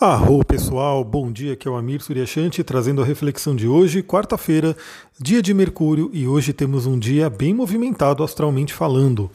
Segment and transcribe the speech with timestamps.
[0.00, 4.76] Arro pessoal, bom dia, aqui é o Amir Suryashanti trazendo a reflexão de hoje, quarta-feira,
[5.20, 9.30] dia de Mercúrio, e hoje temos um dia bem movimentado astralmente falando.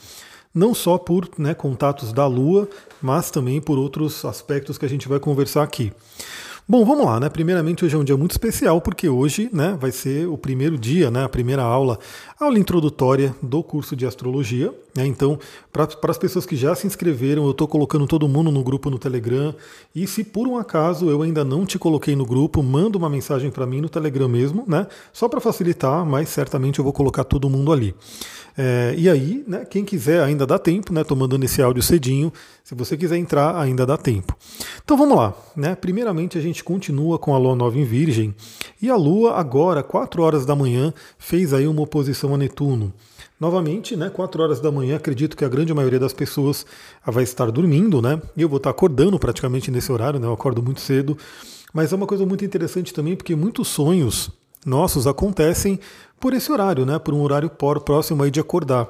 [0.53, 2.67] Não só por né, contatos da Lua,
[3.01, 5.93] mas também por outros aspectos que a gente vai conversar aqui.
[6.71, 7.29] Bom, vamos lá, né?
[7.29, 11.09] Primeiramente, hoje é um dia muito especial, porque hoje né, vai ser o primeiro dia,
[11.09, 11.97] né, a primeira aula,
[12.39, 14.71] aula introdutória do curso de astrologia.
[14.95, 15.07] Né?
[15.07, 15.39] Então,
[15.71, 18.99] para as pessoas que já se inscreveram, eu estou colocando todo mundo no grupo no
[18.99, 19.55] Telegram.
[19.95, 23.49] E se por um acaso eu ainda não te coloquei no grupo, manda uma mensagem
[23.49, 24.85] para mim no Telegram mesmo, né?
[25.11, 27.95] Só para facilitar, mas certamente eu vou colocar todo mundo ali.
[28.57, 31.03] É, e aí, né, quem quiser ainda dá tempo, né?
[31.03, 32.31] Tô mandando esse áudio cedinho.
[32.61, 34.35] Se você quiser entrar, ainda dá tempo.
[34.83, 35.75] Então vamos lá, né?
[35.75, 38.33] Primeiramente a gente continua com a Lua nova em Virgem
[38.81, 42.93] e a Lua agora, 4 horas da manhã, fez aí uma oposição a Netuno.
[43.39, 46.65] Novamente, né, 4 horas da manhã, acredito que a grande maioria das pessoas
[47.05, 48.21] vai estar dormindo, né?
[48.35, 50.27] E eu vou estar acordando praticamente nesse horário, né?
[50.27, 51.17] Eu acordo muito cedo.
[51.73, 54.29] Mas é uma coisa muito interessante também, porque muitos sonhos
[54.65, 55.79] nossos acontecem
[56.19, 56.99] por esse horário, né?
[56.99, 58.89] Por um horário próximo aí de acordar.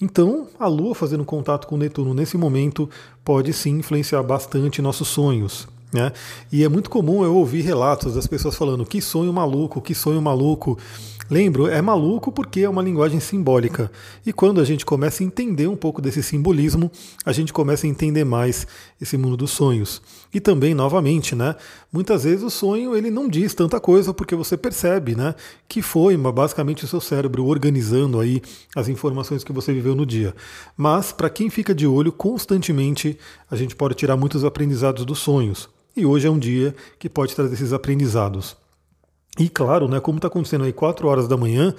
[0.00, 2.88] Então, a Lua fazendo contato com Netuno nesse momento
[3.24, 5.66] pode sim influenciar bastante nossos sonhos.
[5.92, 6.12] Né?
[6.52, 10.20] E é muito comum eu ouvir relatos das pessoas falando que sonho maluco, que sonho
[10.20, 10.78] maluco.
[11.30, 13.92] Lembro, é maluco porque é uma linguagem simbólica.
[14.24, 16.90] E quando a gente começa a entender um pouco desse simbolismo,
[17.22, 18.66] a gente começa a entender mais
[18.98, 20.00] esse mundo dos sonhos.
[20.32, 21.54] E também, novamente, né?
[21.92, 25.34] Muitas vezes o sonho ele não diz tanta coisa porque você percebe, né?
[25.68, 28.40] Que foi basicamente o seu cérebro organizando aí
[28.74, 30.34] as informações que você viveu no dia.
[30.76, 33.18] Mas para quem fica de olho constantemente,
[33.50, 35.68] a gente pode tirar muitos aprendizados dos sonhos.
[35.94, 38.56] E hoje é um dia que pode trazer esses aprendizados.
[39.38, 41.74] E claro, né, como está acontecendo aí 4 horas da manhã,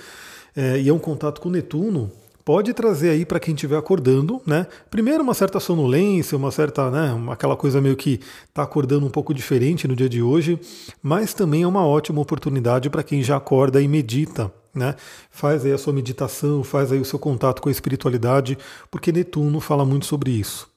[0.56, 2.10] é, e é um contato com Netuno,
[2.46, 4.66] pode trazer aí para quem estiver acordando, né?
[4.90, 9.34] Primeiro uma certa sonolência, uma certa, né, aquela coisa meio que está acordando um pouco
[9.34, 10.60] diferente no dia de hoje,
[11.04, 14.96] mas também é uma ótima oportunidade para quem já acorda e medita, né?
[15.30, 18.58] Faz aí a sua meditação, faz aí o seu contato com a espiritualidade,
[18.89, 20.69] porque Netuno fala muito sobre isso.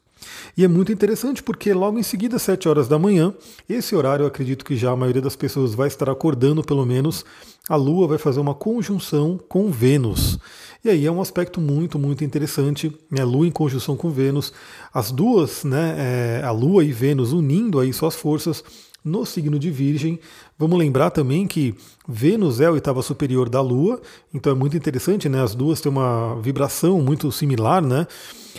[0.57, 3.35] E é muito interessante porque logo em seguida, às 7 horas da manhã,
[3.69, 7.25] esse horário eu acredito que já a maioria das pessoas vai estar acordando, pelo menos,
[7.69, 10.39] a Lua vai fazer uma conjunção com Vênus.
[10.85, 13.25] E aí é um aspecto muito, muito interessante, né?
[13.25, 14.53] Lua em conjunção com Vênus,
[14.93, 18.63] as duas, né, é, a Lua e Vênus unindo aí suas forças
[19.05, 20.19] no signo de Virgem.
[20.59, 21.75] Vamos lembrar também que
[22.07, 24.01] Vênus é a oitava superior da Lua,
[24.33, 25.43] então é muito interessante, né?
[25.43, 28.07] As duas têm uma vibração muito similar, né?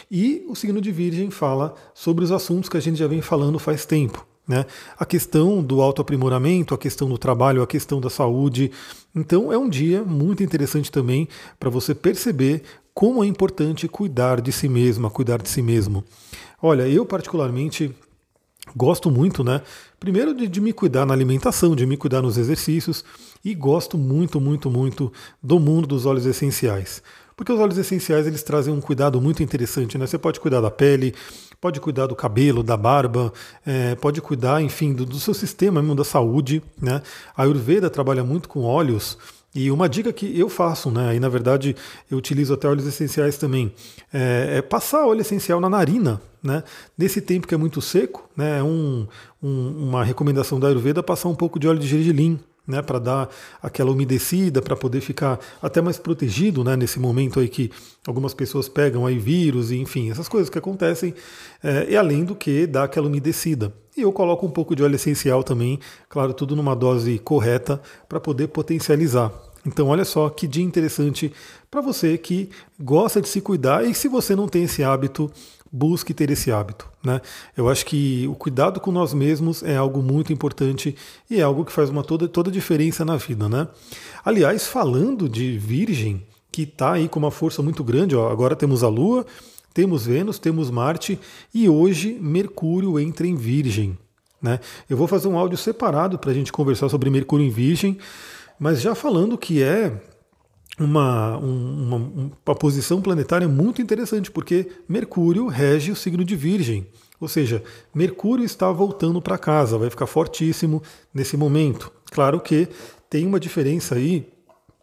[0.10, 3.60] E o signo de Virgem fala sobre os assuntos que a gente já vem falando
[3.60, 4.26] faz tempo.
[4.46, 4.66] Né?
[5.00, 8.72] A questão do autoaprimoramento, a questão do trabalho, a questão da saúde.
[9.16, 12.62] Então é um dia muito interessante também para você perceber
[12.94, 16.04] como é importante cuidar de si mesma, cuidar de si mesmo.
[16.62, 17.96] Olha, eu particularmente
[18.76, 19.62] Gosto muito, né?
[20.04, 23.06] Primeiro de, de, me cuidar na alimentação, de me cuidar nos exercícios
[23.42, 27.02] e gosto muito, muito, muito do mundo dos óleos essenciais.
[27.38, 30.06] Porque os óleos essenciais eles trazem um cuidado muito interessante, né?
[30.06, 31.16] Você pode cuidar da pele,
[31.62, 33.32] pode cuidar do cabelo, da barba,
[33.66, 37.02] é, pode cuidar, enfim, do, do seu sistema mesmo da saúde, né?
[37.34, 39.18] A Ayurveda trabalha muito com óleos
[39.56, 41.10] e uma dica que eu faço, né?
[41.10, 41.76] Aí na verdade
[42.10, 43.74] eu utilizo até óleos essenciais também,
[44.12, 46.64] é, é passar óleo essencial na narina, né?
[46.98, 48.60] Nesse tempo que é muito seco, né?
[48.60, 49.08] É um,
[49.42, 53.30] um, uma recomendação da Ayurveda passar um pouco de óleo de gergelim, né, para dar
[53.62, 57.72] aquela umedecida, para poder ficar até mais protegido, né, nesse momento aí que
[58.08, 61.14] algumas pessoas pegam aí vírus e enfim, essas coisas que acontecem,
[61.62, 63.74] é, e além do que dá aquela umedecida.
[63.96, 65.80] E eu coloco um pouco de óleo essencial também,
[66.10, 69.32] claro, tudo numa dose correta para poder potencializar.
[69.66, 71.32] Então, olha só que dia interessante
[71.72, 75.32] para você que gosta de se cuidar e se você não tem esse hábito,
[75.72, 76.88] busque ter esse hábito.
[77.04, 77.20] Né?
[77.58, 80.96] Eu acho que o cuidado com nós mesmos é algo muito importante
[81.28, 83.50] e é algo que faz uma toda, toda diferença na vida.
[83.50, 83.68] Né?
[84.24, 88.84] Aliás, falando de Virgem, que está aí com uma força muito grande, ó, agora temos
[88.84, 89.26] a Lua,
[89.74, 91.20] temos Vênus, temos Marte
[91.52, 93.98] e hoje Mercúrio entra em Virgem.
[94.40, 94.60] Né?
[94.88, 97.98] Eu vou fazer um áudio separado para a gente conversar sobre Mercúrio em Virgem,
[98.60, 100.02] mas já falando que é
[100.80, 101.98] uma, uma,
[102.46, 106.88] uma posição planetária muito interessante, porque Mercúrio rege o signo de Virgem.
[107.20, 107.64] Ou seja,
[107.94, 110.82] Mercúrio está voltando para casa, vai ficar fortíssimo
[111.14, 111.92] nesse momento.
[112.12, 112.68] Claro que
[113.10, 114.28] tem uma diferença aí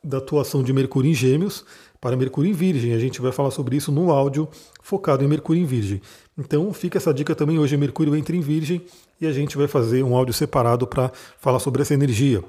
[0.03, 1.65] da atuação de Mercúrio em Gêmeos
[2.01, 2.95] para Mercúrio em Virgem.
[2.95, 4.49] A gente vai falar sobre isso no áudio
[4.83, 6.01] focado em Mercúrio em Virgem.
[6.39, 7.59] Então fica essa dica também.
[7.59, 8.81] Hoje Mercúrio entra em Virgem
[9.21, 12.43] e a gente vai fazer um áudio separado para falar sobre essa energia.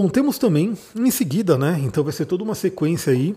[0.00, 1.76] Bom, temos também em seguida, né?
[1.82, 3.34] Então vai ser toda uma sequência aí.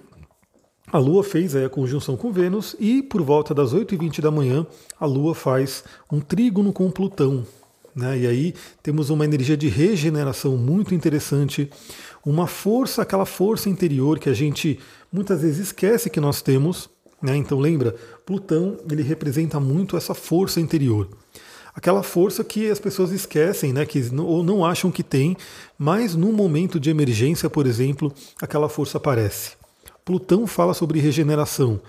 [0.92, 4.68] A Lua fez a conjunção com Vênus e por volta das 8h20 da manhã
[5.00, 7.44] a Lua faz um trígono com Plutão.
[7.96, 8.16] né?
[8.20, 8.54] E aí
[8.84, 11.68] temos uma energia de regeneração muito interessante,
[12.24, 14.78] uma força, aquela força interior que a gente
[15.12, 16.92] muitas vezes esquece que nós temos.
[17.20, 17.38] Né?
[17.38, 21.10] Então lembra, Plutão ele representa muito essa força interior.
[21.74, 25.38] Aquela força que as pessoas esquecem, né, que ou não acham que tem,
[25.78, 29.52] mas no momento de emergência, por exemplo, aquela força aparece.
[30.04, 31.80] Plutão fala sobre regeneração.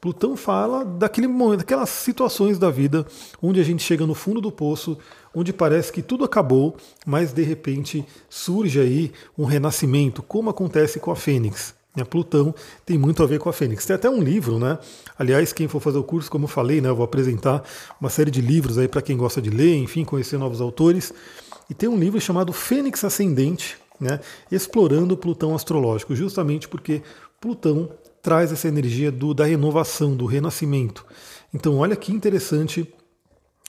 [0.00, 3.06] Plutão fala daquele momento, daquelas situações da vida
[3.42, 4.96] onde a gente chega no fundo do poço,
[5.34, 6.76] onde parece que tudo acabou,
[7.06, 11.74] mas de repente surge aí um renascimento, como acontece com a Fênix.
[11.96, 12.54] A Plutão
[12.86, 13.84] tem muito a ver com a Fênix.
[13.84, 14.78] Tem até um livro, né?
[15.18, 17.64] Aliás, quem for fazer o curso, como eu falei, né, eu vou apresentar
[18.00, 21.12] uma série de livros aí para quem gosta de ler, enfim, conhecer novos autores.
[21.68, 24.20] E tem um livro chamado Fênix Ascendente, né,
[24.50, 27.02] explorando Plutão astrológico, justamente porque
[27.40, 27.90] Plutão
[28.22, 31.04] traz essa energia do, da renovação, do renascimento.
[31.52, 32.86] Então, olha que interessante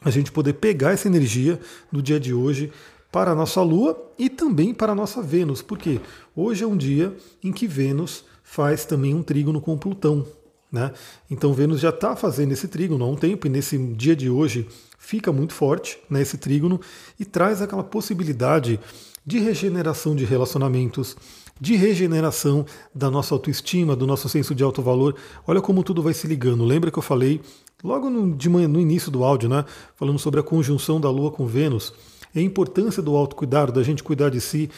[0.04, 1.60] a gente poder pegar essa energia
[1.92, 2.72] do dia de hoje
[3.12, 6.00] para a nossa Lua e também para a nossa Vênus, porque
[6.36, 10.26] hoje é um dia em que Vênus faz também um trígono com Plutão.
[10.72, 10.92] Né?
[11.30, 14.68] Então Vênus já está fazendo esse trígono há um tempo, e nesse dia de hoje
[14.98, 16.80] fica muito forte né, esse trígono
[17.20, 18.80] e traz aquela possibilidade
[19.26, 21.18] de regeneração de relacionamentos,
[21.60, 22.66] de regeneração
[22.96, 25.16] da nossa autoestima, do nosso senso de alto valor.
[25.46, 26.64] Olha como tudo vai se ligando.
[26.64, 27.42] Lembra que eu falei
[27.84, 29.66] logo no, de manhã, no início do áudio, né?
[29.96, 31.94] Falando sobre a conjunção da Lua com Vênus
[32.34, 34.70] e a importância do autocuidado, da gente cuidar de si.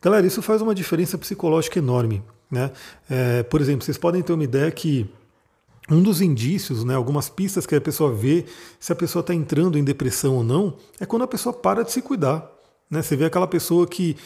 [0.00, 2.22] Galera, isso faz uma diferença psicológica enorme.
[2.50, 2.70] Né?
[3.08, 5.06] É, por exemplo, vocês podem ter uma ideia que
[5.90, 8.46] um dos indícios, né, algumas pistas que a pessoa vê
[8.80, 11.92] se a pessoa está entrando em depressão ou não, é quando a pessoa para de
[11.92, 12.50] se cuidar.
[12.90, 13.02] Né?
[13.02, 14.16] Você vê aquela pessoa que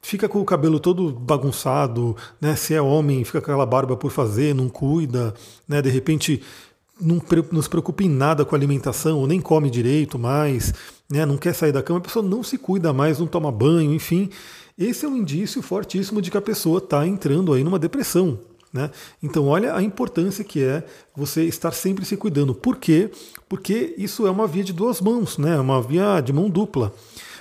[0.00, 2.54] fica com o cabelo todo bagunçado, né?
[2.54, 5.34] Se é homem, fica com aquela barba por fazer, não cuida,
[5.66, 5.82] né?
[5.82, 6.42] De repente
[7.00, 7.20] não,
[7.50, 10.72] não se preocupa em nada com a alimentação, ou nem come direito mais,
[11.10, 11.24] né?
[11.24, 14.30] Não quer sair da cama, a pessoa não se cuida mais, não toma banho, enfim.
[14.78, 18.38] Esse é um indício fortíssimo de que a pessoa está entrando aí numa depressão.
[18.72, 18.90] Né?
[19.22, 20.84] Então, olha a importância que é
[21.16, 22.54] você estar sempre se cuidando.
[22.54, 23.10] Por quê?
[23.48, 25.54] Porque isso é uma via de duas mãos, né?
[25.56, 26.92] É uma via de mão dupla.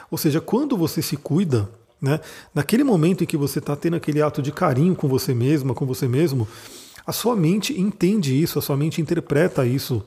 [0.10, 1.70] Ou seja, quando você se cuida,
[2.02, 2.22] né?
[2.56, 5.86] Naquele momento em que você está tendo aquele ato de carinho com você mesma, com
[5.86, 6.48] você mesmo,
[7.06, 10.04] a sua mente entende isso, a sua mente interpreta isso.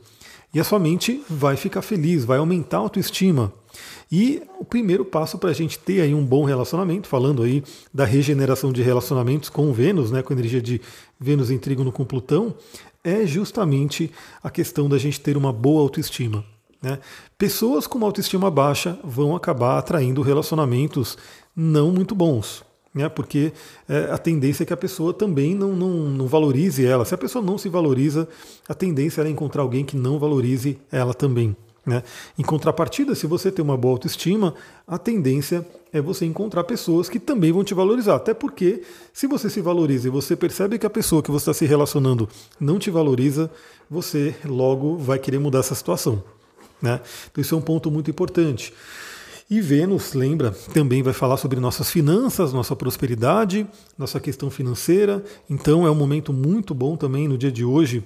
[0.53, 3.53] E a sua mente vai ficar feliz, vai aumentar a autoestima.
[4.11, 7.63] E o primeiro passo para a gente ter aí um bom relacionamento, falando aí
[7.95, 10.81] da regeneração de relacionamentos com Vênus, né, com a energia de
[11.19, 12.55] Vênus em trígono com Plutão,
[13.05, 14.11] é justamente
[14.43, 16.45] a questão da gente ter uma boa autoestima.
[16.83, 16.99] Né?
[17.39, 21.17] Pessoas com uma autoestima baixa vão acabar atraindo relacionamentos
[21.55, 22.65] não muito bons.
[22.93, 23.53] Né, porque
[23.89, 27.05] é, a tendência é que a pessoa também não, não, não valorize ela.
[27.05, 28.29] Se a pessoa não se valoriza,
[28.69, 31.55] a tendência é encontrar alguém que não valorize ela também.
[31.87, 32.03] Né?
[32.39, 34.55] Em contrapartida, se você tem uma boa autoestima,
[34.87, 38.17] a tendência é você encontrar pessoas que também vão te valorizar.
[38.17, 38.83] Até porque,
[39.13, 42.29] se você se valoriza e você percebe que a pessoa que você está se relacionando
[42.59, 43.51] não te valoriza,
[43.89, 46.23] você logo vai querer mudar essa situação.
[46.81, 47.01] Né?
[47.31, 48.73] Então, isso é um ponto muito importante.
[49.51, 53.67] E Vênus, lembra, também vai falar sobre nossas finanças, nossa prosperidade,
[53.99, 55.25] nossa questão financeira.
[55.51, 58.05] Então é um momento muito bom também no dia de hoje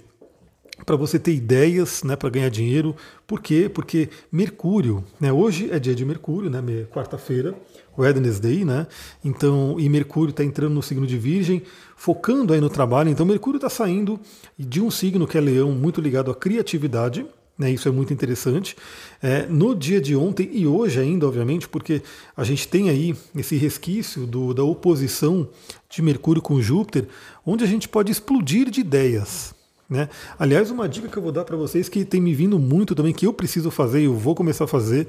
[0.87, 2.97] para você ter ideias né, para ganhar dinheiro.
[3.27, 3.71] Por quê?
[3.73, 7.55] Porque Mercúrio, né, hoje é dia de Mercúrio, né, quarta-feira,
[7.97, 8.87] Wednesday, né?
[9.23, 11.63] Então, e Mercúrio está entrando no signo de Virgem,
[11.95, 13.11] focando aí no trabalho.
[13.11, 14.19] Então, Mercúrio está saindo
[14.59, 17.27] de um signo que é Leão, muito ligado à criatividade,
[17.59, 18.77] né, isso é muito interessante.
[19.23, 22.03] É, no dia de ontem e hoje ainda, obviamente, porque
[22.37, 25.49] a gente tem aí esse resquício do, da oposição
[25.89, 27.07] de Mercúrio com Júpiter,
[27.47, 29.55] onde a gente pode explodir de ideias.
[29.89, 30.09] Né?
[30.39, 33.13] Aliás, uma dica que eu vou dar para vocês que tem me vindo muito também,
[33.13, 35.07] que eu preciso fazer e eu vou começar a fazer,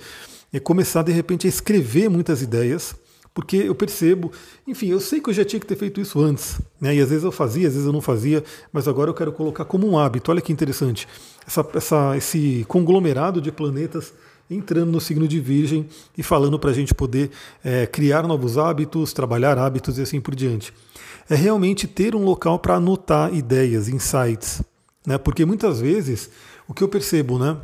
[0.53, 2.95] é começar de repente a escrever muitas ideias
[3.35, 4.31] porque eu percebo,
[4.65, 6.95] enfim, eu sei que eu já tinha que ter feito isso antes, né?
[6.95, 9.65] E às vezes eu fazia, às vezes eu não fazia, mas agora eu quero colocar
[9.65, 10.31] como um hábito.
[10.31, 11.05] Olha que interessante,
[11.45, 14.13] essa, essa, esse conglomerado de planetas
[14.49, 15.85] entrando no signo de Virgem
[16.17, 17.29] e falando para a gente poder
[17.61, 20.73] é, criar novos hábitos, trabalhar hábitos e assim por diante.
[21.29, 24.61] É realmente ter um local para anotar ideias, insights,
[25.05, 25.17] né?
[25.17, 26.29] Porque muitas vezes
[26.69, 27.57] o que eu percebo, né?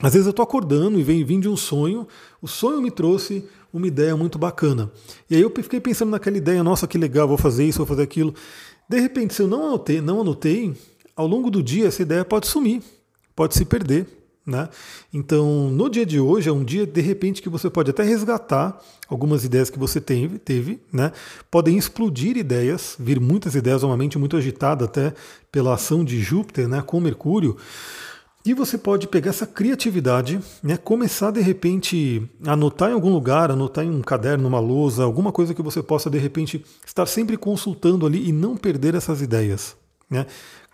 [0.00, 2.06] Às vezes eu estou acordando e vem, vem de um sonho,
[2.40, 4.88] o sonho me trouxe uma ideia muito bacana.
[5.28, 8.04] E aí eu fiquei pensando naquela ideia, nossa, que legal, vou fazer isso, vou fazer
[8.04, 8.32] aquilo.
[8.88, 10.76] De repente, se eu não anotei, não anotei,
[11.16, 12.80] ao longo do dia essa ideia pode sumir,
[13.34, 14.06] pode se perder.
[14.46, 14.68] Né?
[15.12, 18.78] Então, no dia de hoje é um dia de repente que você pode até resgatar
[19.08, 21.12] algumas ideias que você teve, teve né?
[21.50, 25.14] podem explodir ideias, vir muitas ideias, uma mente muito agitada até
[25.50, 26.82] pela ação de Júpiter né?
[26.82, 27.56] com Mercúrio,
[28.46, 33.50] E você pode pegar essa criatividade, né, começar de repente a anotar em algum lugar,
[33.50, 37.38] anotar em um caderno, numa lousa, alguma coisa que você possa de repente estar sempre
[37.38, 39.74] consultando ali e não perder essas ideias.
[40.10, 40.26] Né?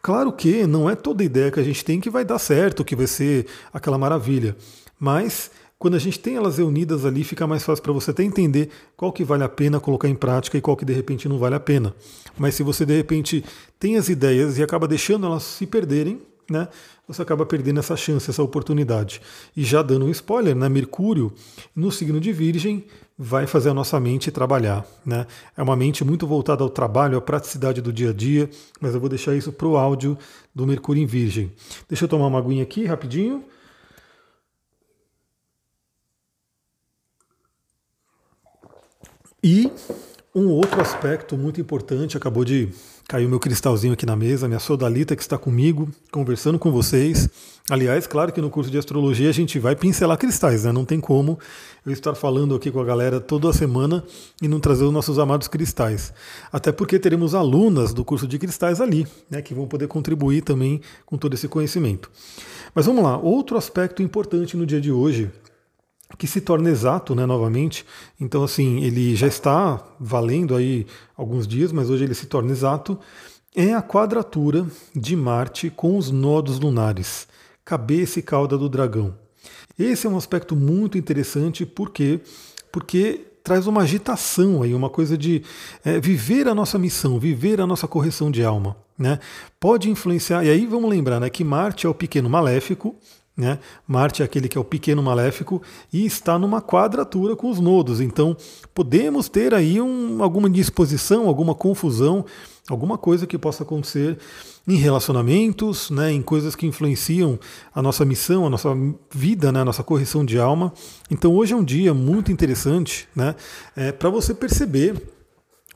[0.03, 2.97] Claro que não é toda ideia que a gente tem que vai dar certo, que
[2.97, 4.57] vai ser aquela maravilha,
[4.99, 8.69] mas quando a gente tem elas reunidas ali, fica mais fácil para você até entender
[8.97, 11.55] qual que vale a pena colocar em prática e qual que de repente não vale
[11.55, 11.95] a pena.
[12.37, 13.45] Mas se você de repente
[13.79, 16.69] tem as ideias e acaba deixando elas se perderem, né,
[17.07, 19.23] você acaba perdendo essa chance, essa oportunidade.
[19.57, 21.33] E já dando um spoiler, né, Mercúrio
[21.75, 22.85] no signo de Virgem
[23.16, 24.85] vai fazer a nossa mente trabalhar.
[25.04, 25.26] Né?
[25.57, 29.00] É uma mente muito voltada ao trabalho, à praticidade do dia a dia, mas eu
[29.00, 30.19] vou deixar isso para o áudio
[30.54, 31.52] do Mercúrio em Virgem.
[31.88, 33.45] Deixa eu tomar uma aguinha aqui rapidinho.
[39.42, 39.71] E
[40.35, 42.69] um outro aspecto muito importante acabou de
[43.11, 47.29] Caiu meu cristalzinho aqui na mesa, minha sodalita que está comigo, conversando com vocês.
[47.69, 50.71] Aliás, claro que no curso de astrologia a gente vai pincelar cristais, né?
[50.71, 51.37] Não tem como
[51.85, 54.05] eu estar falando aqui com a galera toda semana
[54.41, 56.15] e não trazer os nossos amados cristais.
[56.53, 59.43] Até porque teremos alunas do curso de cristais ali, né?
[59.43, 62.09] Que vão poder contribuir também com todo esse conhecimento.
[62.73, 65.33] Mas vamos lá, outro aspecto importante no dia de hoje
[66.17, 67.85] que se torna exato, né, novamente.
[68.21, 70.87] Então, assim, ele já está valendo aí
[71.17, 72.99] alguns dias, mas hoje ele se torna exato.
[73.55, 77.26] É a quadratura de Marte com os nodos lunares,
[77.64, 79.14] cabeça e cauda do dragão.
[79.79, 82.21] Esse é um aspecto muito interessante, por quê?
[82.71, 85.43] Porque traz uma agitação aí, uma coisa de
[85.85, 88.76] é, viver a nossa missão, viver a nossa correção de alma.
[88.99, 89.19] Né?
[89.59, 92.95] Pode influenciar, e aí vamos lembrar né, que Marte é o pequeno maléfico,
[93.37, 93.59] né?
[93.87, 98.01] Marte é aquele que é o pequeno maléfico e está numa quadratura com os nodos.
[98.01, 98.37] Então,
[98.75, 102.25] podemos ter aí um, alguma disposição, alguma confusão,
[102.69, 104.19] alguma coisa que possa acontecer
[104.69, 107.39] em relacionamentos, né, em coisas que influenciam
[107.75, 108.71] a nossa missão, a nossa
[109.13, 110.73] vida, né, a nossa correção de alma.
[111.11, 113.35] Então, hoje é um dia muito interessante né,
[113.75, 115.01] é, para você perceber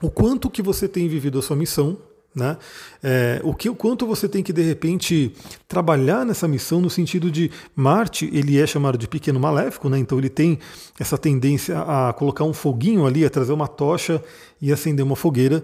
[0.02, 1.96] o quanto que você tem vivido a sua missão,
[2.34, 2.56] né?
[3.02, 5.32] É, o que o quanto você tem que de repente
[5.68, 9.98] trabalhar nessa missão no sentido de Marte ele é chamado de pequeno maléfico, né?
[9.98, 10.58] então ele tem
[10.98, 14.22] essa tendência a colocar um foguinho ali, a trazer uma tocha
[14.60, 15.62] e acender uma fogueira,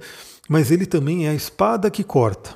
[0.48, 2.54] mas ele também é a espada que corta.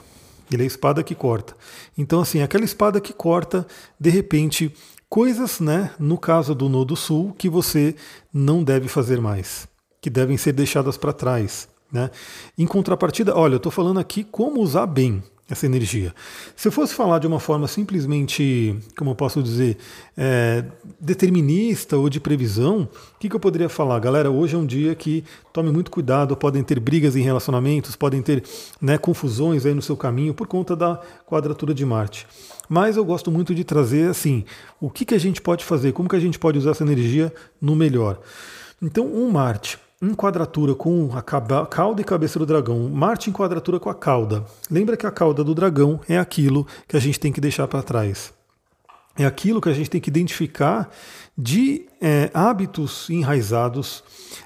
[0.52, 1.56] Ele é a espada que corta.
[1.97, 3.66] Então assim, aquela espada que corta,
[3.99, 4.73] de repente,
[5.09, 7.94] coisas, né, no caso do Nodo Sul, que você
[8.33, 9.66] não deve fazer mais,
[10.00, 11.68] que devem ser deixadas para trás.
[11.94, 12.10] Né?
[12.58, 16.12] Em contrapartida, olha, eu estou falando aqui como usar bem essa energia.
[16.56, 19.76] Se eu fosse falar de uma forma simplesmente, como eu posso dizer,
[20.16, 20.64] é,
[20.98, 24.00] determinista ou de previsão, o que, que, eu poderia falar?
[24.00, 25.22] Galera, hoje é um dia que
[25.52, 28.42] tome muito cuidado, podem ter brigas em relacionamentos, podem ter
[28.80, 32.26] né, confusões aí no seu caminho por conta da quadratura de Marte.
[32.68, 34.44] Mas eu gosto muito de trazer assim,
[34.80, 37.32] o que, que a gente pode fazer, como que a gente pode usar essa energia
[37.60, 38.18] no melhor.
[38.82, 43.80] Então, um Marte em quadratura com a cauda e cabeça do dragão, Marte em quadratura
[43.80, 44.44] com a cauda.
[44.70, 47.82] Lembra que a cauda do dragão é aquilo que a gente tem que deixar para
[47.82, 48.32] trás.
[49.16, 50.90] É aquilo que a gente tem que identificar
[51.38, 54.04] de é, hábitos enraizados,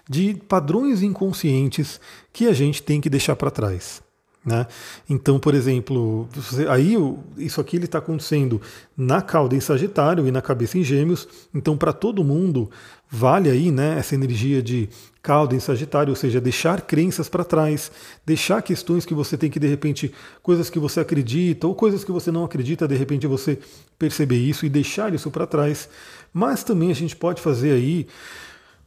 [0.09, 2.01] de padrões inconscientes
[2.33, 4.03] que a gente tem que deixar para trás.
[4.49, 4.67] Né?
[5.11, 6.27] Então, por exemplo,
[6.71, 6.97] aí
[7.37, 8.63] isso aqui está acontecendo
[8.97, 11.29] na cauda em Sagitário e na cabeça em Gêmeos.
[11.55, 12.71] Então, para todo mundo,
[13.11, 14.89] vale aí né, essa energia de
[15.23, 17.93] cauda em Sagitário, ou seja, deixar crenças para trás,
[18.25, 22.11] deixar questões que você tem que, de repente, coisas que você acredita ou coisas que
[22.11, 23.59] você não acredita, de repente você
[23.99, 25.91] perceber isso e deixar isso para trás.
[26.33, 28.07] Mas também a gente pode fazer aí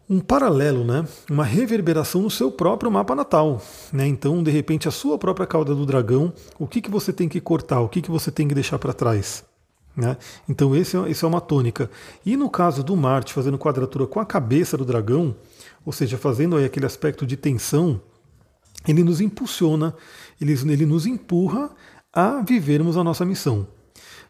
[0.09, 1.05] um paralelo, né?
[1.29, 3.61] uma reverberação no seu próprio mapa natal.
[3.93, 4.07] Né?
[4.07, 7.39] Então, de repente, a sua própria cauda do dragão, o que, que você tem que
[7.39, 9.43] cortar, o que, que você tem que deixar para trás.
[9.95, 10.17] Né?
[10.47, 11.89] Então, esse é, esse é uma tônica.
[12.25, 15.35] E no caso do Marte fazendo quadratura com a cabeça do dragão,
[15.85, 18.01] ou seja, fazendo aí aquele aspecto de tensão,
[18.87, 19.93] ele nos impulsiona,
[20.39, 21.69] ele, ele nos empurra
[22.13, 23.67] a vivermos a nossa missão.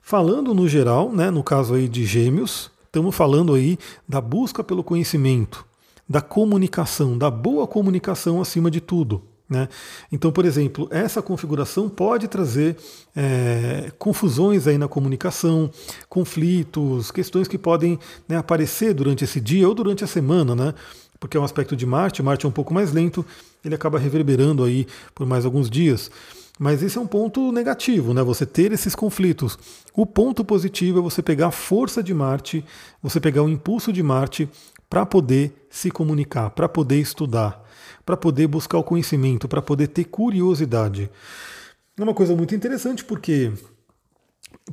[0.02, 4.84] Falando no geral, né, no caso aí de Gêmeos, estamos falando aí da busca pelo
[4.84, 5.66] conhecimento,
[6.08, 9.24] da comunicação, da boa comunicação acima de tudo.
[9.50, 9.70] Né?
[10.12, 12.76] Então, por exemplo, essa configuração pode trazer
[13.16, 15.72] é, confusões aí na comunicação,
[16.10, 20.74] conflitos, questões que podem né, aparecer durante esse dia ou durante a semana, né?
[21.18, 23.26] porque é um aspecto de Marte, Marte é um pouco mais lento,
[23.64, 26.12] ele acaba reverberando aí por mais alguns dias.
[26.64, 28.22] Mas esse é um ponto negativo, né?
[28.22, 29.58] Você ter esses conflitos.
[29.96, 32.64] O ponto positivo é você pegar a força de Marte,
[33.02, 34.48] você pegar o impulso de Marte
[34.88, 37.68] para poder se comunicar, para poder estudar,
[38.06, 41.10] para poder buscar o conhecimento, para poder ter curiosidade.
[41.98, 43.52] É uma coisa muito interessante porque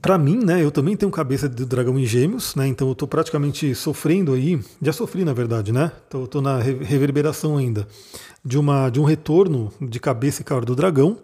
[0.03, 3.09] para mim, né, eu também tenho cabeça do dragão em gêmeos, né, então eu estou
[3.09, 7.89] praticamente sofrendo aí, já sofri na verdade, né, estou na reverberação ainda,
[8.45, 11.17] de, uma, de um retorno de cabeça e cara do dragão,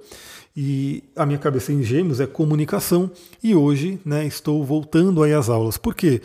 [0.57, 3.11] e a minha cabeça em gêmeos é comunicação,
[3.43, 5.77] e hoje, né, estou voltando aí às aulas.
[5.77, 6.21] Por quê?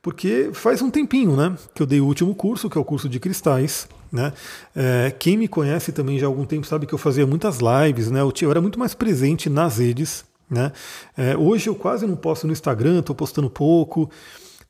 [0.00, 3.08] Porque faz um tempinho, né, que eu dei o último curso, que é o curso
[3.08, 4.32] de cristais, né?
[4.76, 8.10] É, quem me conhece também já há algum tempo sabe que eu fazia muitas lives,
[8.10, 8.20] né?
[8.20, 10.70] Eu, era muito mais presente nas redes, né?
[11.16, 14.10] É, hoje eu quase não posto no Instagram, estou postando pouco.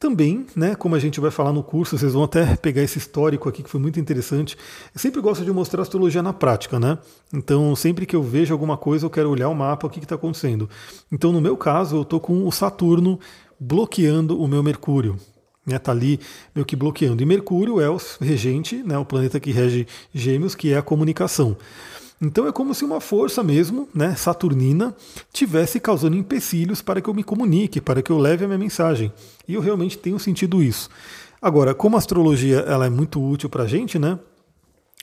[0.02, 3.48] Também, né, como a gente vai falar no curso, vocês vão até pegar esse histórico
[3.48, 4.58] aqui que foi muito interessante.
[4.92, 6.98] Eu sempre gosto de mostrar astrologia na prática, né?
[7.32, 10.16] Então, sempre que eu vejo alguma coisa, eu quero olhar o mapa, o que está
[10.16, 10.68] acontecendo.
[11.12, 13.16] Então, no meu caso, eu estou com o Saturno
[13.60, 15.16] bloqueando o meu Mercúrio.
[15.64, 16.18] Né, tá ali
[16.52, 17.22] meio que bloqueando.
[17.22, 21.56] E Mercúrio é o regente, né, o planeta que rege Gêmeos, que é a comunicação.
[22.22, 24.94] Então é como se uma força mesmo, né, saturnina,
[25.32, 29.12] tivesse causando empecilhos para que eu me comunique, para que eu leve a minha mensagem.
[29.48, 30.88] E eu realmente tenho sentido isso.
[31.40, 34.20] Agora, como a astrologia ela é muito útil para a gente, né?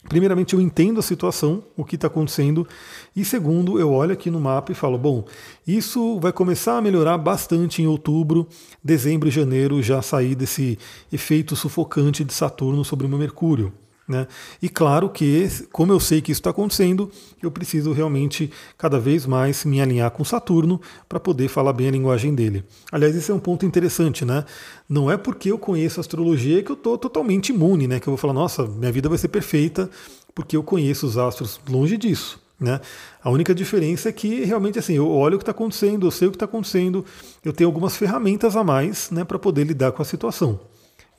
[0.07, 2.65] Primeiramente, eu entendo a situação, o que está acontecendo,
[3.13, 5.25] e segundo, eu olho aqui no mapa e falo: bom,
[5.67, 8.47] isso vai começar a melhorar bastante em outubro,
[8.81, 10.79] dezembro e janeiro, já sair desse
[11.11, 13.73] efeito sufocante de Saturno sobre o meu Mercúrio.
[14.09, 14.27] Né?
[14.59, 17.11] E claro que, como eu sei que isso está acontecendo,
[17.43, 21.91] eu preciso realmente cada vez mais me alinhar com Saturno para poder falar bem a
[21.91, 22.63] linguagem dele.
[22.91, 24.45] Aliás, esse é um ponto interessante, né?
[24.89, 27.99] Não é porque eu conheço astrologia que eu estou totalmente imune, né?
[27.99, 29.87] Que eu vou falar, nossa, minha vida vai ser perfeita
[30.33, 31.61] porque eu conheço os astros.
[31.69, 32.41] Longe disso.
[32.59, 32.81] Né?
[33.23, 36.27] A única diferença é que realmente assim, eu olho o que está acontecendo, eu sei
[36.27, 37.05] o que está acontecendo,
[37.45, 40.59] eu tenho algumas ferramentas a mais né, para poder lidar com a situação.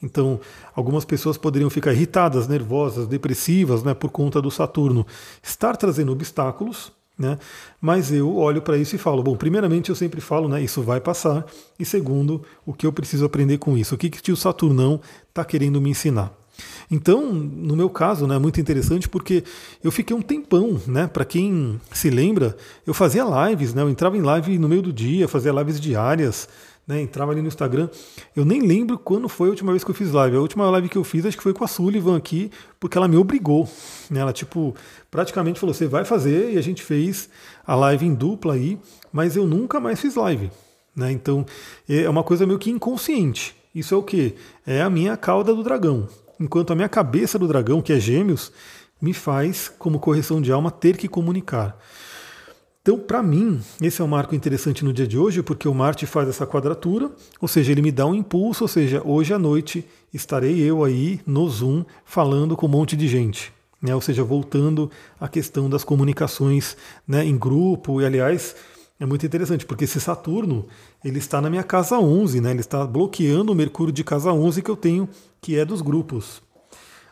[0.02, 0.40] Então,
[0.74, 5.06] algumas pessoas poderiam ficar irritadas, nervosas, depressivas, né, por conta do Saturno
[5.42, 7.38] estar trazendo obstáculos, né?
[7.80, 11.00] Mas eu olho para isso e falo, bom, primeiramente eu sempre falo, né, isso vai
[11.00, 11.44] passar,
[11.78, 13.94] e segundo, o que eu preciso aprender com isso?
[13.94, 16.32] O que que o Saturnão está querendo me ensinar?
[16.90, 19.44] Então, no meu caso, né, é muito interessante porque
[19.82, 21.06] eu fiquei um tempão, né?
[21.06, 23.82] Para quem se lembra, eu fazia lives, né?
[23.82, 26.48] Eu entrava em live no meio do dia, fazia lives diárias,
[26.90, 27.88] né, entrava ali no Instagram.
[28.34, 30.36] Eu nem lembro quando foi a última vez que eu fiz live.
[30.36, 32.50] A última live que eu fiz acho que foi com a Sullivan aqui,
[32.80, 33.68] porque ela me obrigou.
[34.10, 34.18] Né?
[34.18, 34.74] Ela, tipo,
[35.08, 37.30] praticamente falou: você vai fazer, e a gente fez
[37.64, 38.76] a live em dupla aí,
[39.12, 40.50] mas eu nunca mais fiz live.
[40.96, 41.12] Né?
[41.12, 41.46] Então
[41.88, 43.54] é uma coisa meio que inconsciente.
[43.72, 44.34] Isso é o que?
[44.66, 46.08] É a minha cauda do dragão.
[46.40, 48.50] Enquanto a minha cabeça do dragão, que é gêmeos,
[49.00, 51.78] me faz, como correção de alma, ter que comunicar.
[52.82, 56.06] Então, para mim, esse é um marco interessante no dia de hoje, porque o Marte
[56.06, 59.84] faz essa quadratura, ou seja, ele me dá um impulso, ou seja, hoje à noite
[60.14, 63.52] estarei eu aí no Zoom falando com um monte de gente.
[63.82, 63.94] Né?
[63.94, 64.90] Ou seja, voltando
[65.20, 66.74] à questão das comunicações
[67.06, 68.56] né, em grupo, e aliás,
[68.98, 70.64] é muito interessante, porque esse Saturno
[71.04, 72.50] ele está na minha casa 11, né?
[72.50, 75.06] ele está bloqueando o Mercúrio de casa 11 que eu tenho,
[75.38, 76.40] que é dos grupos.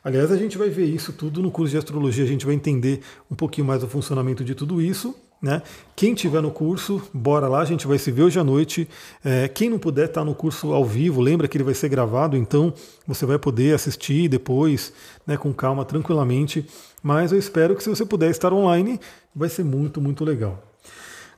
[0.02, 3.02] Aliás, a gente vai ver isso tudo no curso de astrologia, a gente vai entender
[3.30, 5.14] um pouquinho mais o funcionamento de tudo isso.
[5.40, 5.62] Né?
[5.94, 8.88] Quem tiver no curso, bora lá, a gente vai se ver hoje à noite.
[9.24, 11.88] É, quem não puder estar tá no curso ao vivo, lembra que ele vai ser
[11.88, 12.74] gravado, então
[13.06, 14.92] você vai poder assistir depois,
[15.24, 16.66] né, com calma, tranquilamente.
[17.02, 18.98] Mas eu espero que se você puder estar online,
[19.34, 20.60] vai ser muito, muito legal.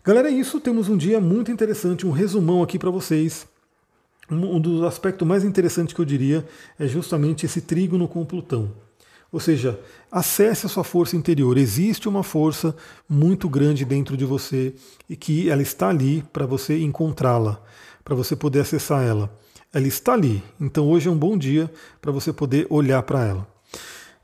[0.03, 0.59] Galera, é isso.
[0.61, 3.47] Temos um dia muito interessante, um resumão aqui para vocês.
[4.31, 6.47] Um dos aspectos mais interessantes que eu diria
[6.79, 8.71] é justamente esse trígono com Plutão.
[9.33, 9.79] Ou seja,
[10.11, 11.57] acesse a sua força interior.
[11.57, 12.75] Existe uma força
[13.09, 14.75] muito grande dentro de você
[15.09, 17.63] e que ela está ali para você encontrá-la,
[18.03, 19.31] para você poder acessar ela.
[19.73, 20.43] Ela está ali.
[20.61, 23.47] Então hoje é um bom dia para você poder olhar para ela.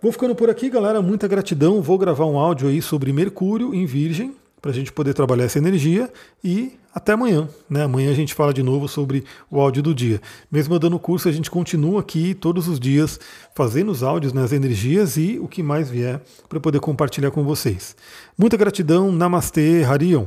[0.03, 1.01] Vou ficando por aqui, galera.
[1.01, 1.81] Muita gratidão.
[1.81, 4.35] Vou gravar um áudio aí sobre Mercúrio em Virgem,
[4.67, 7.49] para a gente poder trabalhar essa energia e até amanhã.
[7.71, 7.85] Né?
[7.85, 10.21] Amanhã a gente fala de novo sobre o áudio do dia.
[10.51, 13.21] Mesmo dando curso, a gente continua aqui todos os dias
[13.55, 17.95] fazendo os áudios né, energias e o que mais vier para poder compartilhar com vocês.
[18.37, 20.27] Muita gratidão, Namastê, Harion.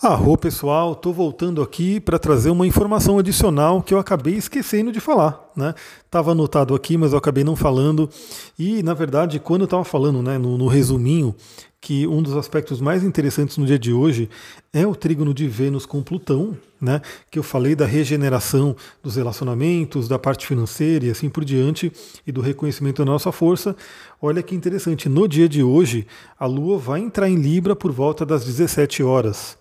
[0.00, 5.00] Arro pessoal, estou voltando aqui para trazer uma informação adicional que eu acabei esquecendo de
[5.00, 5.44] falar.
[5.56, 5.74] Né?
[6.08, 8.08] Tava anotado aqui, mas eu acabei não falando.
[8.56, 11.34] E na verdade, quando eu estava falando, né, no, no resuminho,
[11.80, 14.28] que um dos aspectos mais interessantes no dia de hoje
[14.72, 17.00] é o trígono de Vênus com Plutão, né?
[17.30, 21.92] Que eu falei da regeneração dos relacionamentos, da parte financeira e assim por diante,
[22.26, 23.76] e do reconhecimento da nossa força.
[24.20, 26.06] Olha que interessante, no dia de hoje,
[26.38, 29.56] a Lua vai entrar em Libra por volta das 17 horas.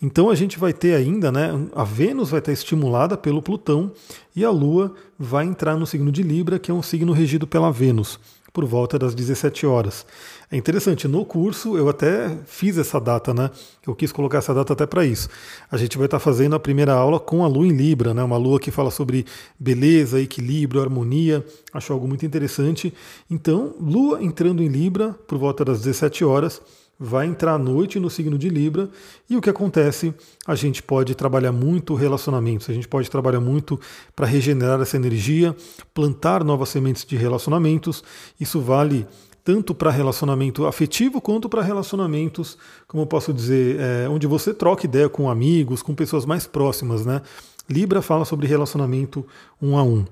[0.00, 1.50] Então a gente vai ter ainda, né?
[1.74, 3.92] A Vênus vai estar estimulada pelo Plutão
[4.34, 7.70] e a Lua vai entrar no signo de Libra, que é um signo regido pela
[7.72, 8.18] Vênus.
[8.56, 10.06] Por volta das 17 horas.
[10.50, 13.50] É interessante, no curso eu até fiz essa data, né?
[13.86, 15.28] Eu quis colocar essa data até para isso.
[15.70, 18.24] A gente vai estar tá fazendo a primeira aula com a lua em Libra, né?
[18.24, 19.26] Uma lua que fala sobre
[19.60, 21.44] beleza, equilíbrio, harmonia.
[21.70, 22.94] Acho algo muito interessante.
[23.30, 26.62] Então, lua entrando em Libra por volta das 17 horas
[26.98, 28.88] vai entrar à noite no signo de Libra
[29.28, 30.14] e o que acontece?
[30.46, 33.78] A gente pode trabalhar muito relacionamentos, a gente pode trabalhar muito
[34.14, 35.54] para regenerar essa energia,
[35.92, 38.02] plantar novas sementes de relacionamentos.
[38.40, 39.06] Isso vale
[39.44, 44.86] tanto para relacionamento afetivo quanto para relacionamentos, como eu posso dizer, é, onde você troca
[44.86, 47.22] ideia com amigos, com pessoas mais próximas, né?
[47.68, 49.26] Libra fala sobre relacionamento
[49.60, 50.04] um a um.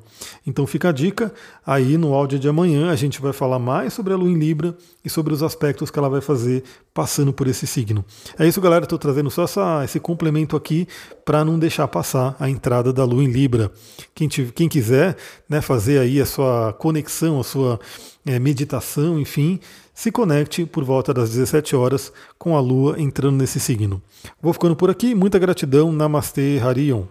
[0.46, 1.32] Então fica a dica,
[1.64, 4.76] aí no áudio de amanhã a gente vai falar mais sobre a Lua em Libra
[5.04, 8.04] e sobre os aspectos que ela vai fazer passando por esse signo.
[8.38, 10.88] É isso, galera, estou trazendo só essa, esse complemento aqui
[11.24, 13.70] para não deixar passar a entrada da Lua em Libra.
[14.14, 15.16] Quem, te, quem quiser
[15.48, 17.78] né, fazer aí a sua conexão, a sua
[18.26, 19.60] é, meditação, enfim,
[19.92, 24.02] se conecte por volta das 17 horas com a Lua entrando nesse signo.
[24.40, 27.04] Vou ficando por aqui, muita gratidão, Namastê, Harion.